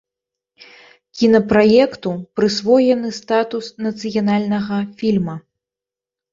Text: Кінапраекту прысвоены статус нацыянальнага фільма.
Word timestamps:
Кінапраекту 1.19 2.09
прысвоены 2.41 3.09
статус 3.21 3.65
нацыянальнага 3.89 4.83
фільма. 4.99 5.41